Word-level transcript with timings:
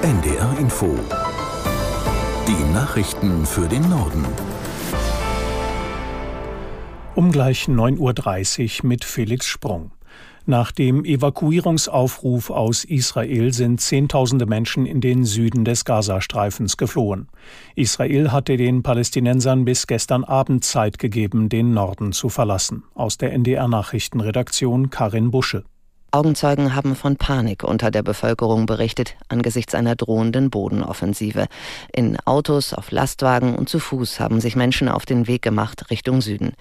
NDR 0.00 0.56
Info. 0.60 0.96
Die 2.46 2.72
Nachrichten 2.72 3.44
für 3.44 3.66
den 3.66 3.82
Norden. 3.90 4.24
Um 7.16 7.32
gleich 7.32 7.64
9.30 7.64 8.84
Uhr 8.84 8.88
mit 8.88 9.04
Felix 9.04 9.46
Sprung. 9.46 9.90
Nach 10.46 10.70
dem 10.70 11.04
Evakuierungsaufruf 11.04 12.50
aus 12.50 12.84
Israel 12.84 13.52
sind 13.52 13.80
Zehntausende 13.80 14.46
Menschen 14.46 14.86
in 14.86 15.00
den 15.00 15.24
Süden 15.24 15.64
des 15.64 15.84
Gazastreifens 15.84 16.76
geflohen. 16.76 17.26
Israel 17.74 18.30
hatte 18.30 18.56
den 18.56 18.84
Palästinensern 18.84 19.64
bis 19.64 19.88
gestern 19.88 20.22
Abend 20.22 20.62
Zeit 20.62 21.00
gegeben, 21.00 21.48
den 21.48 21.74
Norden 21.74 22.12
zu 22.12 22.28
verlassen. 22.28 22.84
Aus 22.94 23.18
der 23.18 23.32
NDR 23.32 23.66
Nachrichtenredaktion 23.66 24.90
Karin 24.90 25.32
Busche. 25.32 25.64
Augenzeugen 26.10 26.74
haben 26.74 26.96
von 26.96 27.16
Panik 27.16 27.64
unter 27.64 27.90
der 27.90 28.02
Bevölkerung 28.02 28.64
berichtet 28.64 29.14
angesichts 29.28 29.74
einer 29.74 29.94
drohenden 29.94 30.48
Bodenoffensive. 30.48 31.48
In 31.92 32.16
Autos, 32.24 32.72
auf 32.72 32.90
Lastwagen 32.90 33.54
und 33.54 33.68
zu 33.68 33.78
Fuß 33.78 34.18
haben 34.18 34.40
sich 34.40 34.56
Menschen 34.56 34.88
auf 34.88 35.04
den 35.04 35.26
Weg 35.26 35.42
gemacht 35.42 35.90
Richtung 35.90 36.22
Süden. 36.22 36.54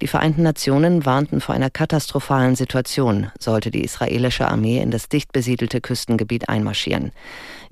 Die 0.00 0.06
Vereinten 0.06 0.42
Nationen 0.42 1.04
warnten 1.04 1.42
vor 1.42 1.54
einer 1.54 1.68
katastrophalen 1.68 2.56
Situation, 2.56 3.30
sollte 3.38 3.70
die 3.70 3.84
israelische 3.84 4.48
Armee 4.48 4.80
in 4.80 4.90
das 4.90 5.10
dicht 5.10 5.30
besiedelte 5.30 5.82
Küstengebiet 5.82 6.48
einmarschieren. 6.48 7.12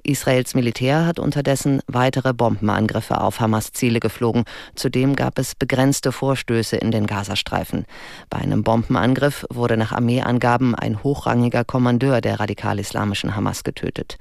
Israels 0.06 0.54
Militär 0.54 1.06
hat 1.06 1.18
unterdessen 1.18 1.80
weitere 1.87 2.34
Bombenangriffe 2.34 3.23
auf 3.23 3.41
Hamas-Ziele 3.41 4.01
geflogen. 4.01 4.45
Zudem 4.74 5.16
gab 5.16 5.38
es 5.38 5.54
begrenzte 5.54 6.12
Vorstöße 6.12 6.77
in 6.77 6.91
den 6.91 7.06
Gazastreifen. 7.06 7.87
Bei 8.29 8.38
einem 8.38 8.62
Bombenangriff 8.62 9.46
wurde 9.48 9.79
nach 9.79 9.93
Armeeangaben 9.93 10.74
ein 10.74 11.02
hochrangiger 11.14 11.64
Kommandeur 11.64 12.20
der 12.20 12.41
radikal-islamischen 12.41 13.36
Hamas 13.36 13.62
getötet. 13.62 14.18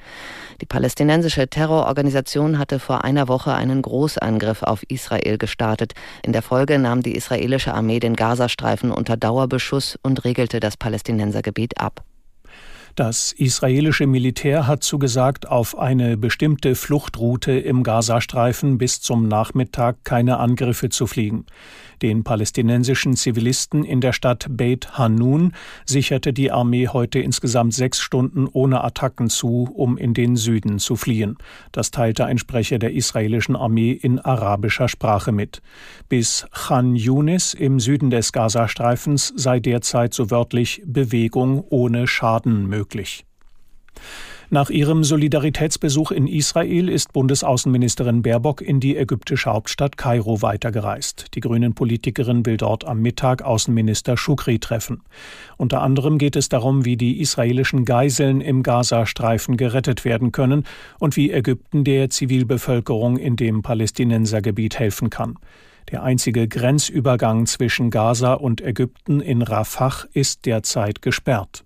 Die 0.61 0.65
palästinensische 0.65 1.47
Terrororganisation 1.47 2.59
hatte 2.59 2.77
vor 2.79 3.03
einer 3.03 3.27
Woche 3.27 3.53
einen 3.53 3.81
Großangriff 3.81 4.61
auf 4.61 4.83
Israel 4.89 5.37
gestartet. 5.39 5.93
In 6.23 6.33
der 6.33 6.43
Folge 6.43 6.77
nahm 6.77 7.01
die 7.01 7.15
israelische 7.15 7.73
Armee 7.73 7.99
den 7.99 8.15
Gazastreifen 8.15 8.91
unter 8.91 9.17
Dauerbeschuss 9.17 9.97
und 10.03 10.23
regelte 10.23 10.59
das 10.59 10.77
Palästinensergebiet 10.77 11.79
ab. 11.79 12.03
Das 12.95 13.31
israelische 13.31 14.05
Militär 14.05 14.67
hat 14.67 14.83
zugesagt, 14.83 15.47
auf 15.47 15.75
eine 15.79 16.15
bestimmte 16.15 16.75
Fluchtroute 16.75 17.53
im 17.53 17.81
Gazastreifen 17.81 18.77
bis 18.77 19.01
zum 19.01 19.27
Nachmittag 19.27 20.03
keine 20.03 20.37
Angriffe 20.37 20.89
zu 20.89 21.07
fliegen. 21.07 21.47
Den 22.03 22.23
palästinensischen 22.23 23.15
Zivilisten 23.15 23.83
in 23.83 24.01
der 24.01 24.13
Stadt 24.13 24.47
Beit 24.49 24.97
Hanun 24.97 25.53
sicherte 25.85 26.33
die 26.33 26.51
Armee 26.51 26.87
heute 26.87 27.19
insgesamt 27.19 27.73
sechs 27.73 27.99
Stunden 27.99 28.47
ohne 28.51 28.83
Attacken 28.83 29.29
zu, 29.29 29.69
um 29.73 29.97
in 29.97 30.13
den 30.13 30.35
Süden 30.35 30.79
zu 30.79 30.95
fliehen. 30.95 31.37
Das 31.71 31.91
teilte 31.91 32.25
ein 32.25 32.37
Sprecher 32.37 32.77
der 32.77 32.93
israelischen 32.93 33.55
Armee 33.55 33.91
in 33.93 34.19
arabischer 34.19 34.89
Sprache 34.89 35.31
mit. 35.31 35.61
Bis 36.09 36.45
Khan 36.51 36.95
Yunis 36.95 37.53
im 37.53 37.79
Süden 37.79 38.09
des 38.09 38.33
Gazastreifens 38.33 39.33
sei 39.35 39.59
derzeit 39.59 40.13
so 40.13 40.29
wörtlich 40.29 40.83
Bewegung 40.85 41.63
ohne 41.69 42.05
Schaden 42.05 42.67
möglich. 42.83 43.25
Nach 44.49 44.69
ihrem 44.69 45.03
Solidaritätsbesuch 45.03 46.11
in 46.11 46.27
Israel 46.27 46.89
ist 46.89 47.13
Bundesaußenministerin 47.13 48.21
Baerbock 48.21 48.61
in 48.61 48.79
die 48.79 48.97
ägyptische 48.97 49.49
Hauptstadt 49.49 49.97
Kairo 49.97 50.43
weitergereist. 50.43 51.33
Die 51.33 51.39
Grünen-Politikerin 51.39 52.45
will 52.45 52.57
dort 52.57 52.85
am 52.85 52.99
Mittag 53.01 53.41
Außenminister 53.41 54.15
Shukri 54.15 54.59
treffen. 54.59 55.01
Unter 55.57 55.81
anderem 55.81 56.17
geht 56.19 56.35
es 56.35 56.49
darum, 56.49 56.85
wie 56.85 56.97
die 56.97 57.19
israelischen 57.19 57.83
Geiseln 57.85 58.41
im 58.41 58.61
Gazastreifen 58.61 59.57
gerettet 59.57 60.05
werden 60.05 60.31
können 60.31 60.65
und 60.99 61.15
wie 61.15 61.31
Ägypten 61.31 61.83
der 61.83 62.11
Zivilbevölkerung 62.11 63.17
in 63.17 63.35
dem 63.35 63.63
Palästinensergebiet 63.63 64.77
helfen 64.77 65.09
kann. 65.09 65.35
Der 65.91 66.03
einzige 66.03 66.47
Grenzübergang 66.47 67.47
zwischen 67.47 67.89
Gaza 67.89 68.33
und 68.33 68.61
Ägypten 68.61 69.19
in 69.19 69.41
Rafah 69.41 70.05
ist 70.13 70.45
derzeit 70.45 71.01
gesperrt. 71.01 71.63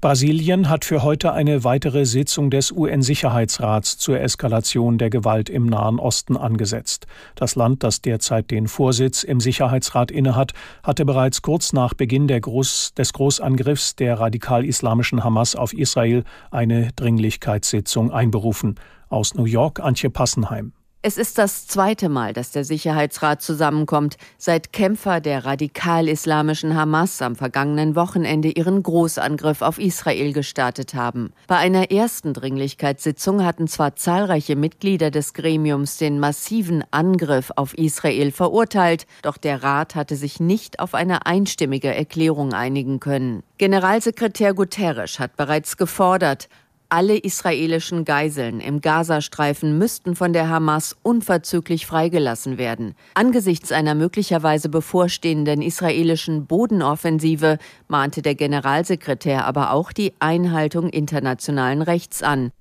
Brasilien 0.00 0.68
hat 0.68 0.84
für 0.84 1.02
heute 1.02 1.32
eine 1.32 1.64
weitere 1.64 2.06
Sitzung 2.06 2.50
des 2.50 2.72
UN-Sicherheitsrats 2.72 3.98
zur 3.98 4.20
Eskalation 4.20 4.98
der 4.98 5.10
Gewalt 5.10 5.50
im 5.50 5.66
Nahen 5.66 5.98
Osten 5.98 6.36
angesetzt. 6.36 7.06
Das 7.34 7.56
Land, 7.56 7.82
das 7.82 8.00
derzeit 8.00 8.50
den 8.50 8.68
Vorsitz 8.68 9.22
im 9.22 9.40
Sicherheitsrat 9.40 10.10
innehat, 10.10 10.52
hatte 10.82 11.04
bereits 11.04 11.42
kurz 11.42 11.72
nach 11.72 11.94
Beginn 11.94 12.28
Groß, 12.40 12.94
des 12.96 13.12
Großangriffs 13.12 13.96
der 13.96 14.20
radikal-islamischen 14.20 15.24
Hamas 15.24 15.56
auf 15.56 15.72
Israel 15.72 16.24
eine 16.50 16.90
Dringlichkeitssitzung 16.94 18.12
einberufen. 18.12 18.76
Aus 19.08 19.34
New 19.34 19.44
York 19.44 19.80
Antje 19.80 20.10
Passenheim. 20.10 20.72
Es 21.08 21.16
ist 21.16 21.38
das 21.38 21.66
zweite 21.66 22.10
Mal, 22.10 22.34
dass 22.34 22.50
der 22.50 22.64
Sicherheitsrat 22.64 23.40
zusammenkommt, 23.40 24.18
seit 24.36 24.74
Kämpfer 24.74 25.22
der 25.22 25.46
radikal-islamischen 25.46 26.74
Hamas 26.74 27.22
am 27.22 27.34
vergangenen 27.34 27.96
Wochenende 27.96 28.50
ihren 28.50 28.82
Großangriff 28.82 29.62
auf 29.62 29.78
Israel 29.78 30.34
gestartet 30.34 30.92
haben. 30.92 31.32
Bei 31.46 31.56
einer 31.56 31.90
ersten 31.90 32.34
Dringlichkeitssitzung 32.34 33.42
hatten 33.42 33.68
zwar 33.68 33.96
zahlreiche 33.96 34.54
Mitglieder 34.54 35.10
des 35.10 35.32
Gremiums 35.32 35.96
den 35.96 36.20
massiven 36.20 36.84
Angriff 36.90 37.52
auf 37.56 37.72
Israel 37.78 38.30
verurteilt, 38.30 39.06
doch 39.22 39.38
der 39.38 39.62
Rat 39.62 39.94
hatte 39.94 40.14
sich 40.14 40.40
nicht 40.40 40.78
auf 40.78 40.92
eine 40.92 41.24
einstimmige 41.24 41.94
Erklärung 41.94 42.52
einigen 42.52 43.00
können. 43.00 43.44
Generalsekretär 43.56 44.52
Guterres 44.52 45.18
hat 45.18 45.38
bereits 45.38 45.78
gefordert, 45.78 46.50
alle 46.90 47.18
israelischen 47.18 48.04
Geiseln 48.04 48.60
im 48.60 48.80
Gazastreifen 48.80 49.76
müssten 49.78 50.16
von 50.16 50.32
der 50.32 50.48
Hamas 50.48 50.96
unverzüglich 51.02 51.86
freigelassen 51.86 52.58
werden. 52.58 52.94
Angesichts 53.14 53.72
einer 53.72 53.94
möglicherweise 53.94 54.68
bevorstehenden 54.68 55.60
israelischen 55.62 56.46
Bodenoffensive 56.46 57.58
mahnte 57.88 58.22
der 58.22 58.34
Generalsekretär 58.34 59.44
aber 59.44 59.72
auch 59.72 59.92
die 59.92 60.14
Einhaltung 60.18 60.88
internationalen 60.88 61.82
Rechts 61.82 62.22
an. 62.22 62.52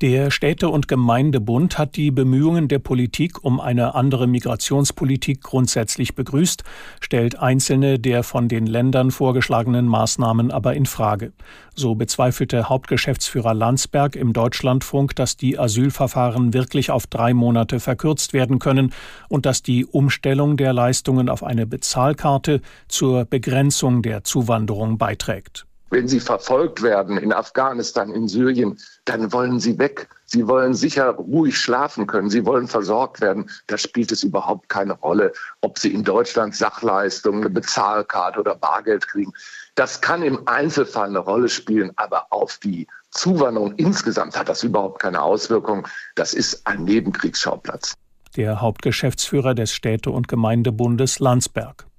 Der 0.00 0.30
Städte- 0.30 0.70
und 0.70 0.88
Gemeindebund 0.88 1.76
hat 1.76 1.96
die 1.96 2.10
Bemühungen 2.10 2.68
der 2.68 2.78
Politik 2.78 3.44
um 3.44 3.60
eine 3.60 3.94
andere 3.94 4.26
Migrationspolitik 4.26 5.42
grundsätzlich 5.42 6.14
begrüßt, 6.14 6.64
stellt 7.00 7.38
einzelne 7.38 7.98
der 7.98 8.22
von 8.22 8.48
den 8.48 8.66
Ländern 8.66 9.10
vorgeschlagenen 9.10 9.86
Maßnahmen 9.86 10.50
aber 10.50 10.74
in 10.74 10.86
Frage. 10.86 11.32
So 11.74 11.94
bezweifelte 11.94 12.70
Hauptgeschäftsführer 12.70 13.52
Landsberg 13.52 14.16
im 14.16 14.32
Deutschlandfunk, 14.32 15.14
dass 15.16 15.36
die 15.36 15.58
Asylverfahren 15.58 16.54
wirklich 16.54 16.90
auf 16.90 17.06
drei 17.06 17.34
Monate 17.34 17.78
verkürzt 17.78 18.32
werden 18.32 18.58
können 18.58 18.94
und 19.28 19.44
dass 19.44 19.62
die 19.62 19.84
Umstellung 19.84 20.56
der 20.56 20.72
Leistungen 20.72 21.28
auf 21.28 21.44
eine 21.44 21.66
Bezahlkarte 21.66 22.62
zur 22.88 23.26
Begrenzung 23.26 24.00
der 24.00 24.24
Zuwanderung 24.24 24.96
beiträgt. 24.96 25.66
Wenn 25.90 26.06
sie 26.06 26.20
verfolgt 26.20 26.82
werden 26.82 27.18
in 27.18 27.32
Afghanistan, 27.32 28.10
in 28.10 28.28
Syrien, 28.28 28.78
dann 29.04 29.32
wollen 29.32 29.58
sie 29.58 29.78
weg. 29.78 30.08
Sie 30.24 30.46
wollen 30.46 30.74
sicher 30.74 31.10
ruhig 31.10 31.58
schlafen 31.58 32.06
können. 32.06 32.30
Sie 32.30 32.46
wollen 32.46 32.68
versorgt 32.68 33.20
werden. 33.20 33.50
Da 33.66 33.76
spielt 33.76 34.12
es 34.12 34.22
überhaupt 34.22 34.68
keine 34.68 34.92
Rolle, 34.92 35.32
ob 35.60 35.78
sie 35.78 35.92
in 35.92 36.04
Deutschland 36.04 36.54
Sachleistungen, 36.54 37.40
eine 37.40 37.50
Bezahlkarte 37.50 38.38
oder 38.38 38.54
Bargeld 38.54 39.08
kriegen. 39.08 39.32
Das 39.74 40.00
kann 40.00 40.22
im 40.22 40.46
Einzelfall 40.46 41.08
eine 41.08 41.18
Rolle 41.18 41.48
spielen, 41.48 41.90
aber 41.96 42.26
auf 42.30 42.58
die 42.58 42.86
Zuwanderung 43.10 43.74
insgesamt 43.74 44.38
hat 44.38 44.48
das 44.48 44.62
überhaupt 44.62 45.00
keine 45.00 45.20
Auswirkung. 45.20 45.88
Das 46.14 46.34
ist 46.34 46.64
ein 46.66 46.84
Nebenkriegsschauplatz. 46.84 47.94
Der 48.36 48.60
Hauptgeschäftsführer 48.60 49.54
des 49.54 49.72
Städte- 49.72 50.12
und 50.12 50.28
Gemeindebundes 50.28 51.18
Landsberg. 51.18 51.89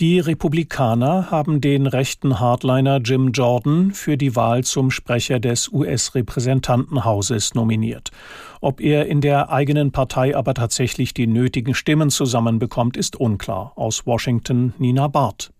Die 0.00 0.18
Republikaner 0.18 1.30
haben 1.30 1.60
den 1.60 1.86
rechten 1.86 2.40
Hardliner 2.40 2.98
Jim 2.98 3.32
Jordan 3.32 3.92
für 3.92 4.16
die 4.16 4.34
Wahl 4.34 4.64
zum 4.64 4.90
Sprecher 4.90 5.38
des 5.38 5.70
US-Repräsentantenhauses 5.72 7.54
nominiert. 7.54 8.10
Ob 8.60 8.80
er 8.80 9.06
in 9.06 9.20
der 9.20 9.50
eigenen 9.50 9.92
Partei 9.92 10.36
aber 10.36 10.54
tatsächlich 10.54 11.14
die 11.14 11.26
nötigen 11.26 11.74
Stimmen 11.74 12.10
zusammenbekommt, 12.10 12.96
ist 12.96 13.16
unklar. 13.16 13.72
Aus 13.76 14.06
Washington 14.06 14.74
Nina 14.78 15.08
Barth. 15.08 15.52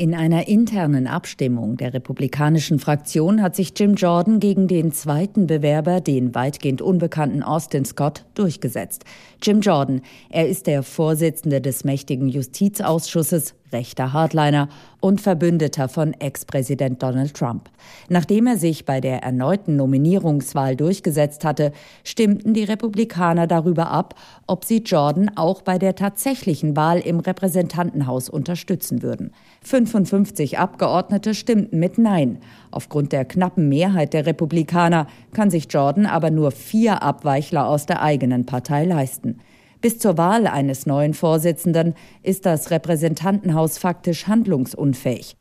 In 0.00 0.14
einer 0.14 0.48
internen 0.48 1.06
Abstimmung 1.06 1.76
der 1.76 1.92
republikanischen 1.92 2.78
Fraktion 2.78 3.42
hat 3.42 3.54
sich 3.54 3.74
Jim 3.76 3.96
Jordan 3.96 4.40
gegen 4.40 4.66
den 4.66 4.92
zweiten 4.92 5.46
Bewerber, 5.46 6.00
den 6.00 6.34
weitgehend 6.34 6.80
unbekannten 6.80 7.42
Austin 7.42 7.84
Scott, 7.84 8.24
durchgesetzt. 8.32 9.04
Jim 9.42 9.60
Jordan, 9.60 10.00
er 10.30 10.48
ist 10.48 10.66
der 10.66 10.82
Vorsitzende 10.84 11.60
des 11.60 11.84
mächtigen 11.84 12.30
Justizausschusses, 12.30 13.54
rechter 13.72 14.12
Hardliner 14.12 14.68
und 15.00 15.20
Verbündeter 15.20 15.88
von 15.88 16.14
Ex-Präsident 16.14 17.02
Donald 17.02 17.34
Trump. 17.34 17.70
Nachdem 18.08 18.46
er 18.46 18.56
sich 18.56 18.84
bei 18.84 19.00
der 19.00 19.22
erneuten 19.22 19.76
Nominierungswahl 19.76 20.76
durchgesetzt 20.76 21.44
hatte, 21.44 21.72
stimmten 22.04 22.54
die 22.54 22.64
Republikaner 22.64 23.46
darüber 23.46 23.90
ab, 23.90 24.14
ob 24.46 24.64
sie 24.64 24.78
Jordan 24.78 25.30
auch 25.36 25.62
bei 25.62 25.78
der 25.78 25.94
tatsächlichen 25.94 26.76
Wahl 26.76 26.98
im 26.98 27.20
Repräsentantenhaus 27.20 28.28
unterstützen 28.28 29.02
würden. 29.02 29.32
55 29.62 30.58
Abgeordnete 30.58 31.34
stimmten 31.34 31.78
mit 31.78 31.98
Nein. 31.98 32.38
Aufgrund 32.70 33.12
der 33.12 33.24
knappen 33.24 33.68
Mehrheit 33.68 34.12
der 34.12 34.26
Republikaner 34.26 35.06
kann 35.32 35.50
sich 35.50 35.66
Jordan 35.70 36.06
aber 36.06 36.30
nur 36.30 36.50
vier 36.50 37.02
Abweichler 37.02 37.66
aus 37.66 37.86
der 37.86 38.02
eigenen 38.02 38.46
Partei 38.46 38.84
leisten. 38.84 39.40
Bis 39.80 39.98
zur 39.98 40.18
Wahl 40.18 40.46
eines 40.46 40.86
neuen 40.86 41.14
Vorsitzenden 41.14 41.94
ist 42.22 42.44
das 42.46 42.70
Repräsentantenhaus 42.70 43.78
faktisch 43.78 44.26
handlungsunfähig. 44.26 45.36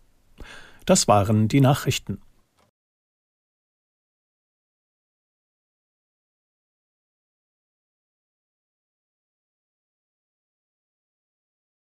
Das 0.85 1.07
waren 1.07 1.47
die 1.47 1.61
Nachrichten. 1.61 2.19